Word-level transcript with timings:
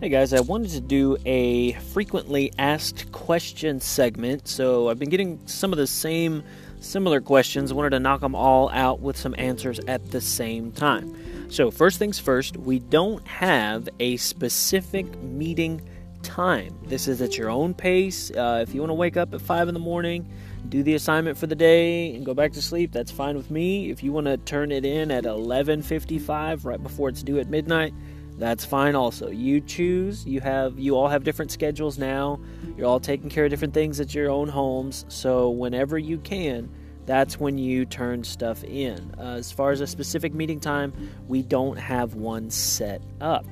Hey 0.00 0.08
guys, 0.08 0.32
I 0.32 0.40
wanted 0.40 0.70
to 0.70 0.80
do 0.80 1.18
a 1.26 1.72
frequently 1.72 2.50
asked 2.56 3.12
question 3.12 3.80
segment. 3.80 4.48
So 4.48 4.88
I've 4.88 4.98
been 4.98 5.10
getting 5.10 5.46
some 5.46 5.72
of 5.72 5.76
the 5.76 5.86
same 5.86 6.42
similar 6.80 7.20
questions. 7.20 7.70
I 7.70 7.74
wanted 7.74 7.90
to 7.90 8.00
knock 8.00 8.22
them 8.22 8.34
all 8.34 8.70
out 8.70 9.00
with 9.00 9.18
some 9.18 9.34
answers 9.36 9.78
at 9.80 10.10
the 10.10 10.22
same 10.22 10.72
time. 10.72 11.50
So, 11.50 11.70
first 11.70 11.98
things 11.98 12.18
first, 12.18 12.56
we 12.56 12.78
don't 12.78 13.26
have 13.28 13.90
a 13.98 14.16
specific 14.16 15.04
meeting 15.20 15.82
time. 16.22 16.74
This 16.86 17.06
is 17.06 17.20
at 17.20 17.36
your 17.36 17.50
own 17.50 17.74
pace. 17.74 18.30
Uh, 18.30 18.64
if 18.66 18.74
you 18.74 18.80
want 18.80 18.90
to 18.90 18.94
wake 18.94 19.18
up 19.18 19.34
at 19.34 19.42
5 19.42 19.68
in 19.68 19.74
the 19.74 19.80
morning, 19.80 20.32
do 20.70 20.82
the 20.82 20.94
assignment 20.94 21.36
for 21.36 21.46
the 21.46 21.54
day 21.54 22.14
and 22.14 22.24
go 22.24 22.32
back 22.32 22.52
to 22.52 22.62
sleep, 22.62 22.90
that's 22.90 23.10
fine 23.10 23.36
with 23.36 23.50
me. 23.50 23.90
If 23.90 24.02
you 24.02 24.12
want 24.12 24.28
to 24.28 24.38
turn 24.38 24.72
it 24.72 24.86
in 24.86 25.10
at 25.10 25.24
11:55 25.24 26.64
right 26.64 26.82
before 26.82 27.10
it's 27.10 27.22
due 27.22 27.38
at 27.38 27.50
midnight, 27.50 27.92
that's 28.40 28.64
fine 28.64 28.94
also. 28.94 29.28
You 29.28 29.60
choose. 29.60 30.24
You 30.24 30.40
have 30.40 30.78
you 30.78 30.96
all 30.96 31.08
have 31.08 31.24
different 31.24 31.52
schedules 31.52 31.98
now. 31.98 32.40
You're 32.74 32.86
all 32.86 32.98
taking 32.98 33.28
care 33.28 33.44
of 33.44 33.50
different 33.50 33.74
things 33.74 34.00
at 34.00 34.14
your 34.14 34.30
own 34.30 34.48
homes. 34.48 35.04
So 35.08 35.50
whenever 35.50 35.98
you 35.98 36.16
can, 36.16 36.70
that's 37.04 37.38
when 37.38 37.58
you 37.58 37.84
turn 37.84 38.24
stuff 38.24 38.64
in. 38.64 39.14
Uh, 39.18 39.34
as 39.34 39.52
far 39.52 39.72
as 39.72 39.82
a 39.82 39.86
specific 39.86 40.32
meeting 40.32 40.58
time, 40.58 40.94
we 41.28 41.42
don't 41.42 41.78
have 41.78 42.14
one 42.14 42.48
set 42.48 43.02
up. 43.20 43.44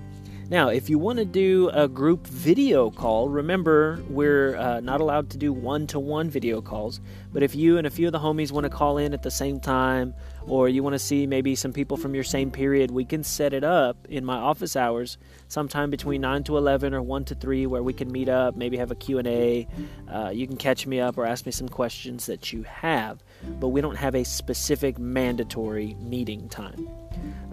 Now, 0.50 0.68
if 0.68 0.88
you 0.88 0.98
want 0.98 1.18
to 1.18 1.26
do 1.26 1.68
a 1.74 1.86
group 1.86 2.26
video 2.26 2.90
call, 2.90 3.28
remember 3.28 4.02
we're 4.08 4.56
uh, 4.56 4.80
not 4.80 5.02
allowed 5.02 5.28
to 5.30 5.36
do 5.36 5.52
one 5.52 5.86
to 5.88 5.98
one 5.98 6.30
video 6.30 6.62
calls. 6.62 7.02
But 7.34 7.42
if 7.42 7.54
you 7.54 7.76
and 7.76 7.86
a 7.86 7.90
few 7.90 8.06
of 8.06 8.12
the 8.12 8.18
homies 8.18 8.50
want 8.50 8.64
to 8.64 8.70
call 8.70 8.96
in 8.96 9.12
at 9.12 9.22
the 9.22 9.30
same 9.30 9.60
time, 9.60 10.14
or 10.46 10.70
you 10.70 10.82
want 10.82 10.94
to 10.94 10.98
see 10.98 11.26
maybe 11.26 11.54
some 11.54 11.74
people 11.74 11.98
from 11.98 12.14
your 12.14 12.24
same 12.24 12.50
period, 12.50 12.90
we 12.90 13.04
can 13.04 13.22
set 13.22 13.52
it 13.52 13.62
up 13.62 13.98
in 14.08 14.24
my 14.24 14.38
office 14.38 14.74
hours 14.74 15.18
sometime 15.48 15.90
between 15.90 16.22
9 16.22 16.44
to 16.44 16.56
11 16.56 16.94
or 16.94 17.02
1 17.02 17.26
to 17.26 17.34
3 17.34 17.66
where 17.66 17.82
we 17.82 17.92
can 17.92 18.10
meet 18.10 18.30
up, 18.30 18.56
maybe 18.56 18.78
have 18.78 18.90
a 18.90 18.94
Q&A. 18.94 19.68
Uh, 20.10 20.30
you 20.30 20.46
can 20.46 20.56
catch 20.56 20.86
me 20.86 20.98
up 20.98 21.18
or 21.18 21.26
ask 21.26 21.44
me 21.44 21.52
some 21.52 21.68
questions 21.68 22.24
that 22.24 22.54
you 22.54 22.62
have. 22.62 23.22
But 23.60 23.68
we 23.68 23.82
don't 23.82 23.96
have 23.96 24.14
a 24.14 24.24
specific 24.24 24.98
mandatory 24.98 25.94
meeting 26.00 26.48
time. 26.48 26.88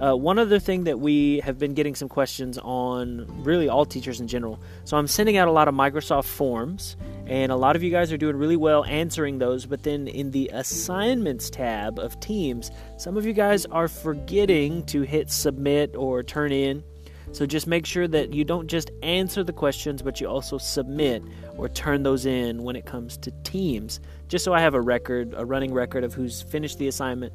Uh, 0.01 0.13
one 0.13 0.37
other 0.37 0.59
thing 0.59 0.83
that 0.83 0.99
we 0.99 1.39
have 1.39 1.57
been 1.57 1.73
getting 1.73 1.95
some 1.95 2.09
questions 2.09 2.57
on, 2.57 3.25
really 3.43 3.69
all 3.69 3.85
teachers 3.85 4.19
in 4.19 4.27
general. 4.27 4.59
So 4.83 4.97
I'm 4.97 5.07
sending 5.07 5.37
out 5.37 5.47
a 5.47 5.51
lot 5.51 5.67
of 5.69 5.73
Microsoft 5.73 6.25
forms, 6.25 6.97
and 7.27 7.51
a 7.51 7.55
lot 7.55 7.77
of 7.77 7.83
you 7.83 7.91
guys 7.91 8.11
are 8.11 8.17
doing 8.17 8.35
really 8.35 8.57
well 8.57 8.83
answering 8.85 9.39
those. 9.39 9.65
But 9.65 9.83
then 9.83 10.07
in 10.09 10.31
the 10.31 10.49
assignments 10.53 11.49
tab 11.49 11.97
of 11.97 12.19
Teams, 12.19 12.71
some 12.97 13.15
of 13.15 13.25
you 13.25 13.33
guys 13.33 13.65
are 13.67 13.87
forgetting 13.87 14.85
to 14.87 15.03
hit 15.03 15.31
submit 15.31 15.95
or 15.95 16.23
turn 16.23 16.51
in. 16.51 16.83
So 17.31 17.45
just 17.45 17.67
make 17.67 17.85
sure 17.85 18.07
that 18.07 18.33
you 18.33 18.43
don't 18.43 18.67
just 18.67 18.91
answer 19.01 19.43
the 19.43 19.51
questions, 19.51 20.01
but 20.01 20.21
you 20.21 20.27
also 20.27 20.57
submit 20.57 21.23
or 21.57 21.67
turn 21.67 22.03
those 22.03 22.25
in 22.25 22.63
when 22.63 22.75
it 22.75 22.85
comes 22.85 23.17
to 23.17 23.31
Teams, 23.43 23.99
just 24.27 24.45
so 24.45 24.53
I 24.53 24.61
have 24.61 24.73
a 24.73 24.81
record, 24.81 25.33
a 25.35 25.45
running 25.45 25.73
record 25.73 26.03
of 26.03 26.13
who's 26.13 26.41
finished 26.41 26.77
the 26.77 26.87
assignment 26.87 27.33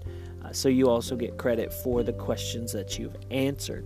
so 0.53 0.69
you 0.69 0.89
also 0.89 1.17
get 1.17 1.37
credit 1.37 1.73
for 1.73 2.03
the 2.03 2.13
questions 2.13 2.73
that 2.73 2.99
you've 2.99 3.17
answered. 3.31 3.85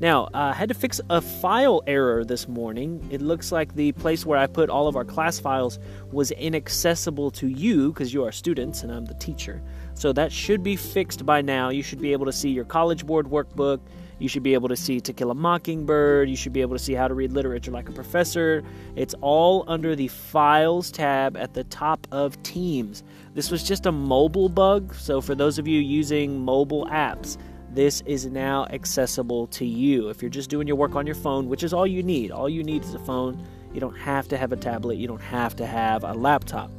Now, 0.00 0.28
I 0.34 0.50
uh, 0.50 0.52
had 0.52 0.68
to 0.68 0.74
fix 0.74 1.00
a 1.10 1.20
file 1.20 1.82
error 1.86 2.24
this 2.24 2.48
morning. 2.48 3.06
It 3.10 3.22
looks 3.22 3.52
like 3.52 3.74
the 3.74 3.92
place 3.92 4.26
where 4.26 4.38
I 4.38 4.46
put 4.46 4.68
all 4.68 4.88
of 4.88 4.96
our 4.96 5.04
class 5.04 5.38
files 5.38 5.78
was 6.10 6.30
inaccessible 6.32 7.30
to 7.32 7.46
you 7.46 7.92
because 7.92 8.12
you 8.12 8.24
are 8.24 8.32
students 8.32 8.82
and 8.82 8.90
I'm 8.90 9.04
the 9.04 9.14
teacher. 9.14 9.62
So 9.94 10.12
that 10.14 10.32
should 10.32 10.62
be 10.62 10.76
fixed 10.76 11.24
by 11.24 11.42
now. 11.42 11.68
You 11.68 11.82
should 11.82 12.00
be 12.00 12.12
able 12.12 12.26
to 12.26 12.32
see 12.32 12.50
your 12.50 12.64
College 12.64 13.06
Board 13.06 13.26
workbook. 13.26 13.80
You 14.18 14.28
should 14.28 14.42
be 14.42 14.54
able 14.54 14.68
to 14.68 14.76
see 14.76 15.00
To 15.00 15.12
Kill 15.12 15.30
a 15.30 15.34
Mockingbird. 15.34 16.28
You 16.28 16.36
should 16.36 16.52
be 16.52 16.60
able 16.60 16.76
to 16.76 16.82
see 16.82 16.94
How 16.94 17.08
to 17.08 17.14
Read 17.14 17.32
Literature 17.32 17.72
Like 17.72 17.88
a 17.88 17.92
Professor. 17.92 18.62
It's 18.94 19.14
all 19.20 19.64
under 19.66 19.96
the 19.96 20.08
Files 20.08 20.92
tab 20.92 21.36
at 21.36 21.54
the 21.54 21.64
top 21.64 22.06
of 22.12 22.40
Teams. 22.42 23.02
This 23.34 23.50
was 23.50 23.62
just 23.64 23.86
a 23.86 23.92
mobile 23.92 24.48
bug, 24.48 24.94
so 24.94 25.20
for 25.20 25.34
those 25.34 25.58
of 25.58 25.66
you 25.66 25.80
using 25.80 26.40
mobile 26.40 26.86
apps, 26.86 27.36
this 27.74 28.02
is 28.02 28.26
now 28.26 28.66
accessible 28.70 29.46
to 29.48 29.64
you. 29.64 30.08
If 30.08 30.22
you're 30.22 30.30
just 30.30 30.50
doing 30.50 30.66
your 30.66 30.76
work 30.76 30.94
on 30.94 31.06
your 31.06 31.14
phone, 31.14 31.48
which 31.48 31.62
is 31.62 31.72
all 31.72 31.86
you 31.86 32.02
need, 32.02 32.30
all 32.30 32.48
you 32.48 32.62
need 32.62 32.84
is 32.84 32.94
a 32.94 32.98
phone. 32.98 33.42
You 33.72 33.80
don't 33.80 33.96
have 33.96 34.28
to 34.28 34.36
have 34.36 34.52
a 34.52 34.56
tablet, 34.56 34.98
you 34.98 35.08
don't 35.08 35.22
have 35.22 35.56
to 35.56 35.66
have 35.66 36.04
a 36.04 36.12
laptop. 36.12 36.70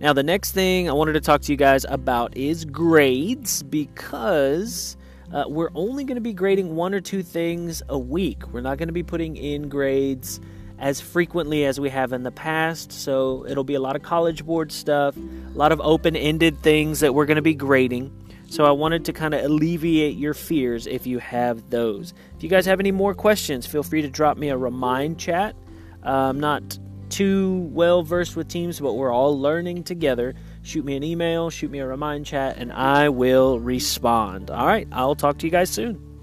Now, 0.00 0.12
the 0.12 0.22
next 0.22 0.52
thing 0.52 0.88
I 0.88 0.92
wanted 0.92 1.14
to 1.14 1.20
talk 1.20 1.40
to 1.42 1.52
you 1.52 1.56
guys 1.56 1.86
about 1.88 2.36
is 2.36 2.64
grades 2.64 3.62
because 3.62 4.96
uh, 5.32 5.44
we're 5.48 5.70
only 5.74 6.04
going 6.04 6.16
to 6.16 6.22
be 6.22 6.32
grading 6.32 6.74
one 6.74 6.94
or 6.94 7.00
two 7.00 7.22
things 7.22 7.82
a 7.88 7.98
week. 7.98 8.46
We're 8.52 8.60
not 8.60 8.78
going 8.78 8.88
to 8.88 8.94
be 8.94 9.02
putting 9.02 9.36
in 9.36 9.68
grades 9.68 10.40
as 10.78 11.00
frequently 11.00 11.64
as 11.64 11.80
we 11.80 11.88
have 11.90 12.12
in 12.12 12.22
the 12.22 12.30
past. 12.30 12.92
So 12.92 13.46
it'll 13.48 13.64
be 13.64 13.74
a 13.74 13.80
lot 13.80 13.96
of 13.96 14.02
college 14.02 14.44
board 14.44 14.70
stuff, 14.70 15.16
a 15.16 15.56
lot 15.56 15.72
of 15.72 15.80
open 15.80 16.14
ended 16.14 16.58
things 16.60 17.00
that 17.00 17.14
we're 17.14 17.26
going 17.26 17.36
to 17.36 17.42
be 17.42 17.54
grading. 17.54 18.12
So 18.48 18.64
I 18.64 18.70
wanted 18.70 19.04
to 19.06 19.12
kind 19.12 19.34
of 19.34 19.44
alleviate 19.44 20.16
your 20.16 20.34
fears 20.34 20.86
if 20.86 21.06
you 21.06 21.18
have 21.18 21.68
those. 21.70 22.14
If 22.36 22.42
you 22.42 22.48
guys 22.48 22.66
have 22.66 22.80
any 22.80 22.92
more 22.92 23.14
questions, 23.14 23.66
feel 23.66 23.82
free 23.82 24.02
to 24.02 24.08
drop 24.08 24.36
me 24.38 24.48
a 24.48 24.56
remind 24.56 25.18
chat. 25.18 25.56
Uh, 26.04 26.10
I'm 26.10 26.40
not 26.40 26.78
too 27.08 27.68
well 27.72 28.02
versed 28.02 28.36
with 28.36 28.48
Teams, 28.48 28.80
but 28.80 28.94
we're 28.94 29.12
all 29.12 29.38
learning 29.38 29.84
together. 29.84 30.34
Shoot 30.62 30.84
me 30.84 30.96
an 30.96 31.02
email, 31.02 31.50
shoot 31.50 31.70
me 31.70 31.80
a 31.80 31.86
remind 31.86 32.26
chat, 32.26 32.56
and 32.56 32.72
I 32.72 33.08
will 33.08 33.58
respond. 33.58 34.50
All 34.50 34.66
right, 34.66 34.88
I'll 34.92 35.16
talk 35.16 35.38
to 35.38 35.46
you 35.46 35.50
guys 35.50 35.70
soon. 35.70 36.15